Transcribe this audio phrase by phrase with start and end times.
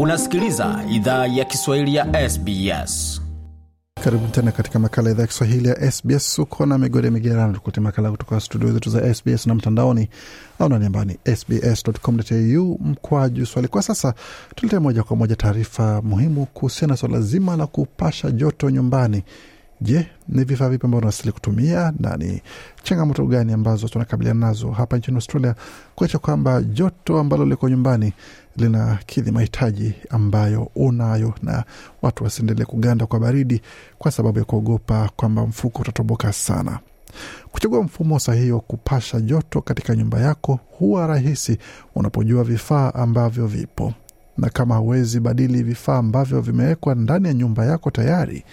[0.00, 3.22] Unasikiliza idhaa ya Kiswahili ya SBS.
[4.04, 6.38] Karibu tena katika makala idhaa ya Kiswahili ya SBS.
[6.38, 10.08] Uko na migode migerano, tukulete makala kutoka studio zetu za SBS na mtandaoni
[10.58, 13.68] au nani ambao ni sbs.com.au mkwaju swali.
[13.68, 14.14] Kwa sasa
[14.54, 19.22] tuletee moja kwa moja taarifa muhimu kuhusiana na swala zima la kupasha joto nyumbani.
[19.80, 22.42] Je, ni vifaa vipi ambavyo unastahili kutumia na ni
[22.82, 25.54] changamoto gani ambazo tunakabiliana nazo hapa nchini Australia
[25.94, 28.12] kuacha kwamba joto ambalo liko nyumbani
[28.56, 31.64] linakidhi mahitaji ambayo unayo na
[32.02, 33.62] watu wasiendelee kuganda kwa baridi
[33.98, 36.78] kwa sababu ya kuogopa kwamba mfuko utatoboka sana.
[37.52, 41.58] Kuchagua mfumo sahihi wa kupasha joto katika nyumba yako huwa rahisi
[41.94, 43.92] unapojua vifaa ambavyo vipo
[44.38, 48.44] na kama huwezi badili vifaa ambavyo vimewekwa ndani ya nyumba yako tayari,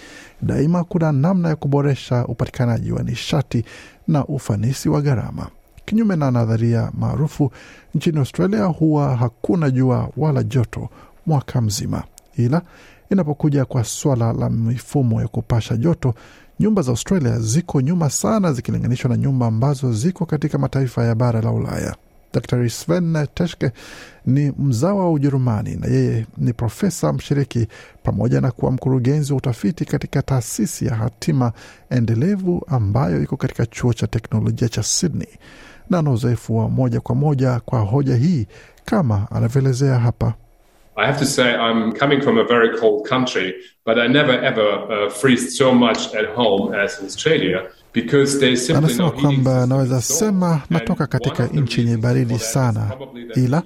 [0.42, 3.66] daima kuna namna ya kuboresha upatikanaji wa nishati
[4.08, 5.48] na ufanisi wa gharama.
[5.86, 7.52] Kinyume na nadharia maarufu
[7.96, 10.90] nchini Australia, huwa hakuna jua wala joto
[11.26, 12.04] mwaka mzima,
[12.38, 12.62] ila
[13.10, 16.14] inapokuja kwa swala la mifumo ya kupasha joto,
[16.60, 21.42] nyumba za Australia ziko nyuma sana zikilinganishwa na nyumba ambazo ziko katika mataifa ya bara
[21.42, 21.96] la Ulaya.
[22.34, 22.70] Dr.
[22.70, 23.72] Sven Teschke
[24.26, 27.68] ni mzawa wa Ujerumani na yeye ni profesa mshiriki
[28.04, 31.52] pamoja na kuwa mkurugenzi wa utafiti katika taasisi ya hatima
[31.90, 35.28] endelevu ambayo iko katika chuo cha teknolojia cha Sydney,
[35.90, 38.48] na ana uzoefu wa moja kwa moja kwa hoja hii
[38.86, 40.34] kama anavyoelezea hapa.
[40.96, 44.84] I have to say I'm coming from a very cold country, but I never ever
[44.90, 47.62] uh, freeze so much at home as in Australia.
[48.78, 52.92] Anasema kwamba naweza sema natoka katika nchi yenye baridi sana,
[53.36, 53.64] ila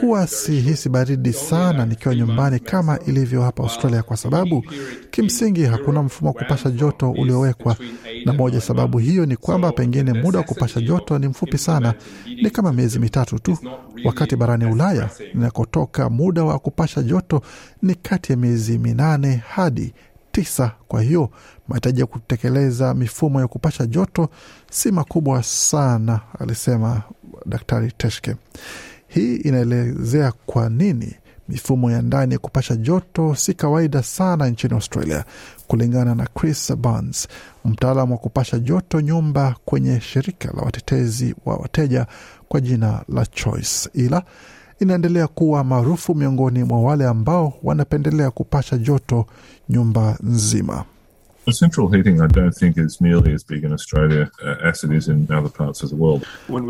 [0.00, 4.64] huwa sihisi baridi sana nikiwa nyumbani kama ilivyo hapa Australia, kwa sababu
[5.10, 7.76] kimsingi hakuna mfumo wa kupasha joto uliowekwa,
[8.24, 11.94] na moja sababu hiyo ni kwamba pengine muda wa kupasha joto ni mfupi sana,
[12.42, 13.58] ni kama miezi mitatu tu,
[14.04, 17.42] wakati barani Ulaya ninakotoka muda wa kupasha joto
[17.82, 19.94] ni kati ya miezi minane hadi
[20.32, 20.72] tisa.
[20.88, 21.30] Kwa hiyo
[21.68, 24.28] mahitaji ya kutekeleza mifumo ya kupasha joto
[24.70, 27.02] si makubwa sana, alisema
[27.46, 28.36] Daktari Teshke.
[29.08, 31.14] Hii inaelezea kwa nini
[31.52, 35.24] mifumo ya ndani ya kupasha joto si kawaida sana nchini Australia,
[35.66, 37.28] kulingana na Chris Barnes,
[37.64, 42.06] mtaalam wa kupasha joto nyumba kwenye shirika la watetezi wa wateja
[42.48, 44.22] kwa jina la Choice, ila
[44.80, 49.26] inaendelea kuwa maarufu miongoni mwa wale ambao wanapendelea kupasha joto
[49.68, 50.84] nyumba nzima.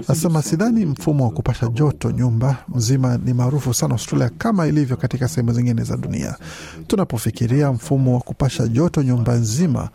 [0.08, 5.28] Nasema sidhani mfumo wa kupasha joto nyumba mzima ni maarufu sana Australia kama ilivyo katika
[5.28, 6.36] sehemu zingine za dunia.
[6.86, 9.88] Tunapofikiria mfumo wa kupasha joto nyumba nzima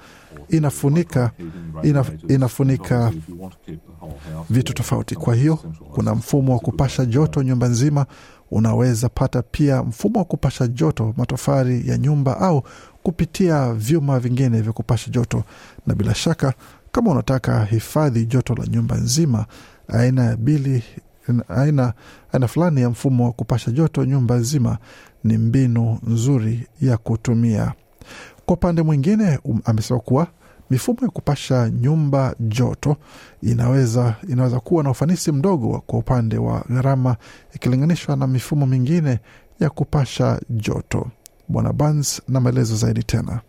[0.49, 1.31] inafunika,
[1.83, 3.11] inaf, inafunika
[4.49, 5.15] vitu tofauti.
[5.15, 5.55] Kwa hiyo
[5.93, 8.05] kuna mfumo wa kupasha joto nyumba nzima.
[8.51, 12.63] Unaweza pata pia mfumo wa kupasha joto matofali ya nyumba au
[13.03, 15.43] kupitia vyuma vingine vya kupasha joto,
[15.87, 16.53] na bila shaka
[16.91, 19.45] kama unataka hifadhi joto la nyumba nzima,
[19.87, 20.83] aina ya bili
[21.49, 21.93] aina,
[22.33, 24.77] aina fulani ya mfumo wa kupasha joto nyumba nzima
[25.23, 27.73] ni mbinu nzuri ya kutumia.
[28.47, 30.27] Kwa upande mwingine, um, amesema kuwa
[30.69, 32.95] mifumo ya kupasha nyumba joto
[33.41, 37.15] inaweza, inaweza kuwa na ufanisi mdogo kwa upande wa gharama
[37.55, 39.19] ikilinganishwa na mifumo mingine
[39.59, 41.07] ya kupasha joto.
[41.47, 43.41] Bwana Burns na maelezo zaidi tena.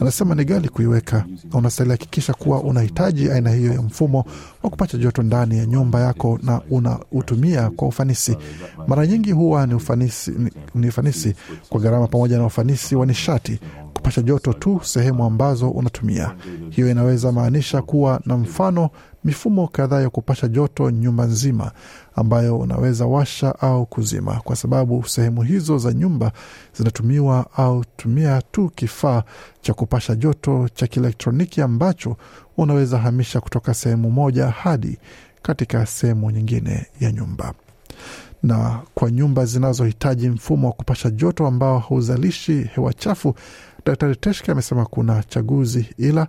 [0.00, 1.24] Anasema ni ghali kuiweka.
[1.52, 4.24] Na unastahili hakikisha kuwa unahitaji aina hiyo ya mfumo
[4.62, 8.36] wa kupata joto ndani ya nyumba yako na unautumia kwa ufanisi.
[8.86, 11.34] Mara nyingi huwa ni ufanisi, ni, ni ufanisi
[11.68, 13.58] kwa gharama pamoja na ufanisi wa nishati
[13.98, 16.34] kupasha joto tu sehemu ambazo unatumia.
[16.70, 18.90] Hiyo inaweza maanisha kuwa na mfano
[19.24, 21.72] mifumo kadhaa ya kupasha joto nyumba nzima
[22.16, 26.32] ambayo unaweza washa au kuzima, kwa sababu sehemu hizo za nyumba
[26.76, 29.22] zinatumiwa au tumia tu kifaa
[29.60, 32.16] cha kupasha joto cha kielektroniki ambacho
[32.56, 34.98] unaweza hamisha kutoka sehemu moja hadi
[35.42, 37.54] katika sehemu nyingine ya nyumba.
[38.42, 43.34] Na kwa nyumba zinazohitaji mfumo wa kupasha joto ambao hauzalishi hewa chafu,
[43.88, 46.26] Daktari Teshke amesema kuna chaguzi, ila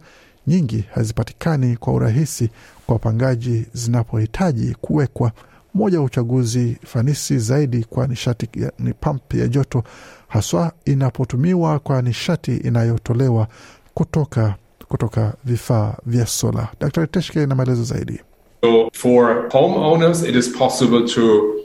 [0.47, 2.49] nyingi hazipatikani kwa urahisi
[2.85, 5.31] kwa wapangaji zinapohitaji kuwekwa.
[5.73, 9.83] Moja wa uchaguzi fanisi zaidi kwa nishati ni pampu ya joto,
[10.27, 13.47] haswa inapotumiwa kwa nishati inayotolewa
[13.93, 14.55] kutoka
[14.87, 16.67] kutoka vifaa vya sola.
[16.79, 18.19] Daktari Teshke na maelezo zaidi.
[18.63, 21.55] So for homeowners, it is possible to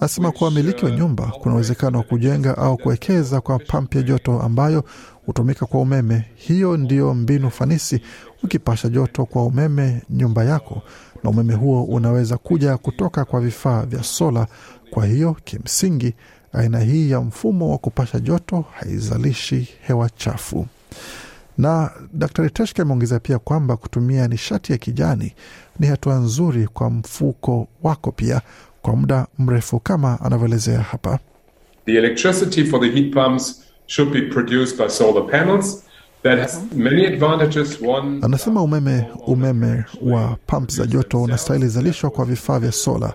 [0.00, 4.40] Nasema kuwa wamiliki wa nyumba kuna uwezekano wa kujenga au kuwekeza kwa pampu ya joto
[4.40, 4.84] ambayo
[5.26, 6.24] hutumika kwa umeme.
[6.34, 8.00] Hiyo ndiyo mbinu fanisi.
[8.42, 10.82] Ukipasha joto kwa umeme nyumba yako,
[11.24, 14.46] na umeme huo unaweza kuja kutoka kwa vifaa vya sola.
[14.90, 16.14] Kwa hiyo kimsingi,
[16.52, 20.66] aina hii ya mfumo wa kupasha joto haizalishi hewa chafu.
[21.58, 25.34] Na Daktari Teshke ameongeza pia kwamba kutumia nishati ya kijani
[25.78, 28.40] ni hatua nzuri kwa mfuko wako pia
[28.82, 31.18] kwa muda mrefu, kama anavyoelezea hapa.
[31.86, 35.82] The electricity for the heat pumps should be produced by solar panels.
[36.22, 37.78] That has many advantages.
[37.82, 43.14] One, Anasema umeme umeme wa pump za joto unastahili zalishwa kwa vifaa vya sola.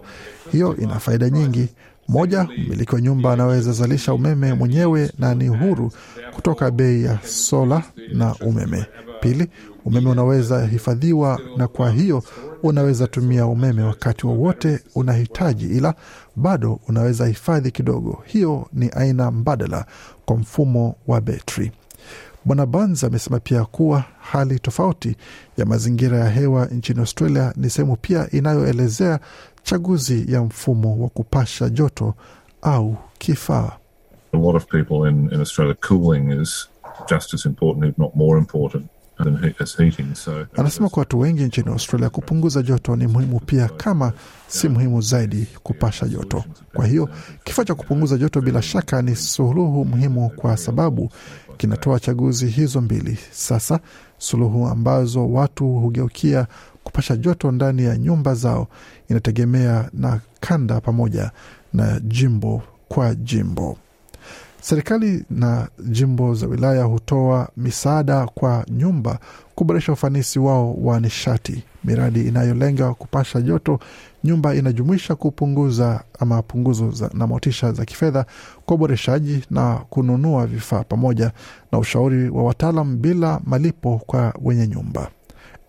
[0.51, 1.68] Hiyo ina faida nyingi.
[2.09, 5.91] Moja, mmiliki wa nyumba anaweza zalisha umeme mwenyewe na ni huru
[6.35, 7.83] kutoka bei ya sola
[8.13, 8.85] na umeme.
[9.21, 9.47] Pili,
[9.85, 12.23] umeme unaweza hifadhiwa na kwa hiyo
[12.63, 15.94] unaweza tumia umeme wakati wowote unahitaji, ila
[16.35, 18.23] bado unaweza hifadhi kidogo.
[18.25, 19.85] Hiyo ni aina mbadala
[20.25, 21.71] kwa mfumo wa betri.
[22.45, 25.15] Bwana Burns amesema pia kuwa hali tofauti
[25.57, 29.19] ya mazingira ya hewa nchini Australia ni sehemu pia inayoelezea
[29.69, 32.13] chaguzi ya mfumo wa kupasha joto
[32.62, 33.71] au kifaa.
[34.33, 36.68] a lot of people in, in Australia, cooling is
[37.10, 38.86] just as important, if not more important,
[39.24, 40.16] than he, as heating.
[40.16, 44.13] So Anasema kwa watu wengi nchini Australia kupunguza joto ni muhimu pia, kama
[44.48, 46.44] si muhimu zaidi kupasha joto.
[46.74, 47.10] Kwa hiyo
[47.44, 51.10] kifaa cha kupunguza joto bila shaka ni suluhu muhimu, kwa sababu
[51.57, 53.18] kinatoa chaguzi hizo mbili.
[53.31, 53.80] Sasa
[54.18, 56.48] suluhu ambazo watu hugeukia
[56.89, 58.68] kupasha joto ndani ya nyumba zao
[59.09, 61.31] inategemea na kanda pamoja
[61.74, 63.77] na jimbo kwa jimbo.
[64.62, 69.19] Serikali na jimbo za wilaya hutoa misaada kwa nyumba
[69.56, 71.63] kuboresha ufanisi wao wa nishati.
[71.83, 73.80] Miradi inayolenga kupasha joto
[74.24, 78.25] nyumba inajumuisha kupunguza ama punguzo na motisha za kifedha
[78.65, 81.31] kwa uboreshaji na kununua vifaa pamoja
[81.71, 85.09] na ushauri wa wataalam bila malipo kwa wenye nyumba.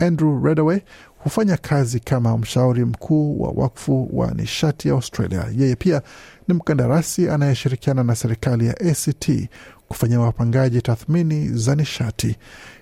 [0.01, 0.81] Andrew Redaway
[1.25, 5.45] hufanya kazi kama mshauri mkuu wa wakfu wa nishati ya Australia.
[5.57, 6.03] Yeye pia
[6.49, 9.49] ni mkandarasi anayeshirikiana na serikali ya ACT
[9.89, 12.37] kufanyia wapangaji tathmini za nishati.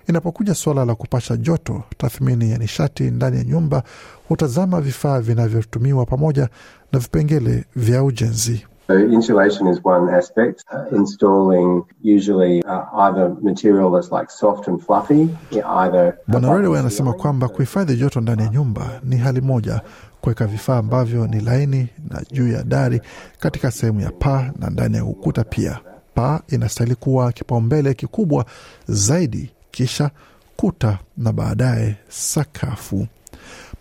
[0.07, 3.83] Inapokuja suala la kupasha joto, tathmini ya nishati ndani ya nyumba
[4.27, 6.49] hutazama vifaa vinavyotumiwa pamoja
[6.91, 8.65] na vipengele vya ujenzi.
[8.89, 10.63] So insulation is one aspect.
[10.73, 15.29] Uh, installing usually uh, either material that's like soft and fluffy,
[15.65, 19.81] either Bwana Redway anasema kwamba kuhifadhi joto ndani ya nyumba ni hali moja,
[20.21, 23.01] kuweka vifaa ambavyo ni laini na juu ya dari
[23.39, 25.79] katika sehemu ya paa na ndani ya ukuta pia.
[26.15, 28.45] Paa inastahili kuwa kipaumbele kikubwa
[28.87, 30.11] zaidi, kisha
[30.57, 33.07] kuta na baadaye sakafu.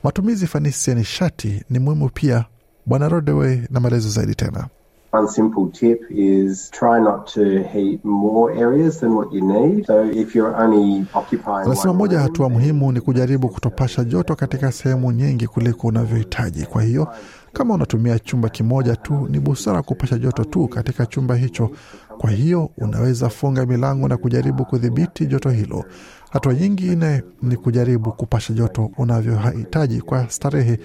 [0.05, 2.45] Matumizi fanisi ya nishati ni muhimu pia.
[2.87, 4.67] Bwana Rodeway na maelezo zaidi tena.
[5.13, 9.87] One simple tip is try not to heat more areas than what you need.
[9.87, 14.37] So if you're only occupying Anasema one moja ya hatua muhimu ni kujaribu kutopasha joto
[14.37, 16.67] katika sehemu nyingi kuliko unavyohitaji.
[16.67, 17.09] Kwa hiyo
[17.53, 21.71] kama unatumia chumba kimoja tu, ni busara kupasha joto tu katika chumba hicho.
[22.19, 25.85] Kwa hiyo unaweza funga milango na kujaribu kudhibiti joto hilo.
[26.31, 30.79] Hatua nyingine ni kujaribu kupasha joto unavyohitaji kwa starehe,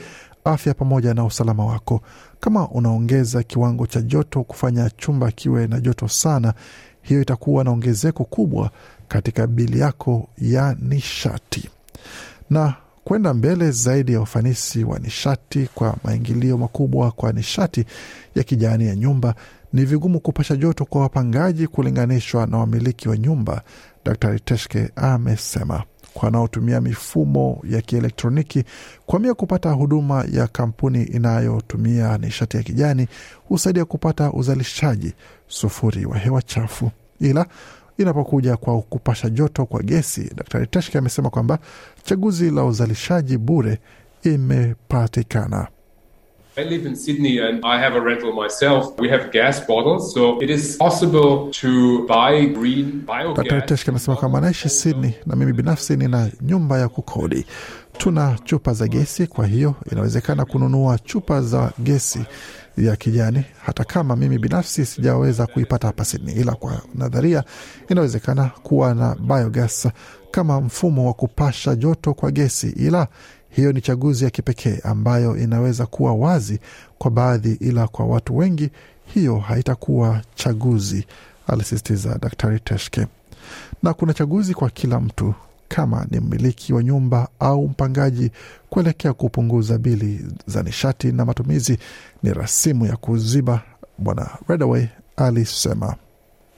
[0.44, 2.02] afya pamoja na usalama wako.
[2.40, 6.54] Kama unaongeza kiwango cha joto kufanya chumba kiwe na joto sana,
[7.02, 8.72] hiyo itakuwa na ongezeko kubwa
[9.08, 11.70] katika bili yako ya nishati
[12.50, 12.74] na
[13.04, 17.86] kwenda mbele zaidi ya ufanisi wa nishati kwa maingilio makubwa kwa nishati
[18.36, 19.36] ya kijani ya nyumba,
[19.74, 23.62] ni vigumu kupasha joto kwa wapangaji kulinganishwa na wamiliki wa nyumba.
[24.06, 28.63] Daktari Teshke amesema kwa wanaotumia mifumo ya kielektroniki
[29.06, 33.08] kuamia kupata huduma ya kampuni inayotumia nishati ya kijani
[33.48, 35.13] husaidia kupata uzalishaji
[35.48, 37.46] sufuri wa hewa chafu, ila
[37.98, 41.60] inapokuja kwa kupasha joto kwa gesi, Daktari Teshke amesema kwamba
[42.03, 43.80] chaguzi la uzalishaji bure
[44.24, 45.68] imepatikana.
[46.55, 48.95] I live in Sydney and I have a rental myself.
[49.00, 53.88] We have gas bottles, so it is possible to buy green biogas.
[53.89, 57.45] Amesema kwamba anaishi Sydney na mimi binafsi nina nyumba ya kukodi.
[57.98, 62.19] Tuna chupa za gesi, kwa hiyo inawezekana kununua chupa za gesi
[62.77, 67.43] ya kijani, hata kama mimi binafsi sijaweza kuipata hapa Sydney, ila kwa nadharia
[67.89, 69.88] inawezekana kuwa na biogas
[70.31, 73.07] kama mfumo wa kupasha joto kwa gesi, ila
[73.55, 76.60] hiyo ni chaguzi ya kipekee ambayo inaweza kuwa wazi
[76.98, 78.69] kwa baadhi, ila kwa watu wengi
[79.05, 81.05] hiyo haitakuwa chaguzi,
[81.48, 83.07] alisisitiza Daktari Teshke.
[83.83, 85.33] Na kuna chaguzi kwa kila mtu,
[85.67, 88.31] kama ni mmiliki wa nyumba au mpangaji,
[88.69, 91.77] kuelekea kupunguza bili za nishati na matumizi
[92.24, 93.62] ni rasimu ya kuziba,
[93.98, 95.95] Bwana Redaway alisema.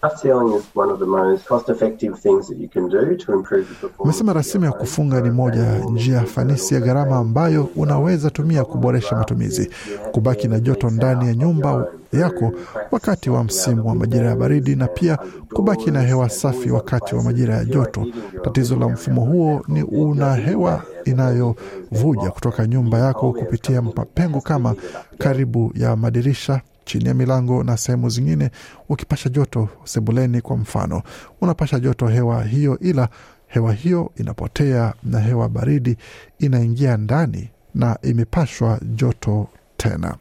[0.05, 3.67] Rough sealing is one of the most cost-effective things that you can do to improve
[3.69, 4.03] the performance.
[4.03, 9.69] Amesema rasimu ya kufunga ni moja njia fanisi ya gharama ambayo unaweza tumia kuboresha matumizi,
[10.11, 12.51] kubaki na joto ndani ya nyumba yako
[12.91, 15.17] wakati wa msimu wa majira ya baridi, na pia
[15.53, 18.05] kubaki na hewa safi wakati wa majira ya joto.
[18.43, 24.75] Tatizo la mfumo huo ni una hewa inayovuja kutoka nyumba yako kupitia mapengo kama
[25.17, 28.49] karibu ya madirisha chini ya milango na sehemu zingine.
[28.89, 31.01] Ukipasha joto sebuleni, kwa mfano,
[31.41, 33.09] unapasha joto hewa hiyo, ila
[33.47, 35.97] hewa hiyo inapotea na hewa baridi
[36.39, 40.15] inaingia ndani na imepashwa joto tena.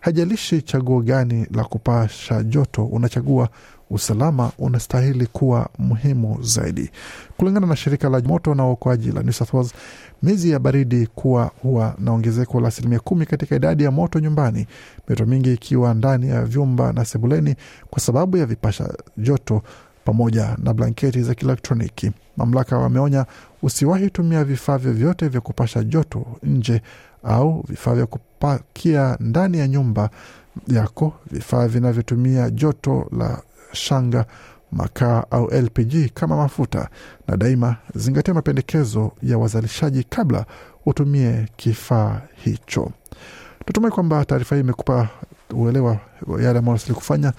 [0.00, 3.48] Hajalishi chaguo gani la kupasha joto unachagua,
[3.90, 6.90] usalama unastahili kuwa muhimu zaidi.
[7.36, 9.32] Kulingana na shirika la moto na uokoaji la New
[10.50, 14.66] ya baridi kuwa huwa na ongezeko la asilimia kumi katika idadi ya moto nyumbani,
[15.08, 17.54] mioto mingi ikiwa ndani ya vyumba na sebuleni
[17.90, 19.62] kwa sababu ya vipasha joto
[20.04, 22.12] pamoja na blanketi za kielektroniki.
[22.36, 23.26] Mamlaka wameonya
[23.62, 26.82] usiwahi tumia vifaa vyovyote vya kupasha joto nje
[27.24, 30.10] au vifaa vya kupakia ndani ya nyumba
[30.68, 33.42] yako, vifaa vinavyotumia joto la
[33.76, 34.26] shanga,
[34.72, 36.88] makaa au LPG kama mafuta,
[37.28, 40.46] na daima zingatia mapendekezo ya wazalishaji kabla
[40.86, 42.90] utumie kifaa hicho.
[43.64, 45.08] Tutumai kwamba taarifa hii imekupa
[45.54, 47.32] uelewa yale ambayo unastahili kufanya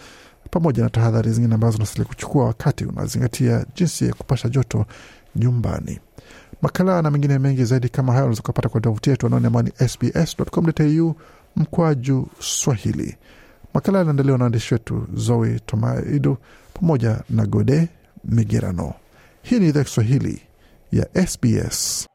[0.51, 4.85] pamoja na tahadhari zingine ambazo unastahili kuchukua wakati unazingatia jinsi ya kupasha joto
[5.35, 5.99] nyumbani.
[6.61, 9.71] Makala na mengine mengi zaidi kama hayo unaweza kupata kwa tovuti yetu anaone ambao ni
[9.87, 11.15] sbs.com.au
[11.55, 13.15] mkwaju Swahili.
[13.77, 16.37] Makala yanaendelewa na waandishi wetu Zoe Tomaido
[16.73, 17.87] pamoja na Gode
[18.23, 18.93] Migerano.
[19.41, 20.41] Hii ni idhaa Kiswahili
[20.91, 22.07] ya SBS.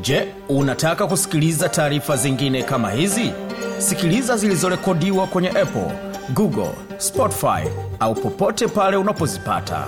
[0.00, 3.32] Je, unataka kusikiliza taarifa zingine kama hizi?
[3.78, 5.92] Sikiliza zilizorekodiwa kwenye Apple,
[6.34, 7.68] Google, Spotify
[8.00, 9.86] au popote pale unapozipata.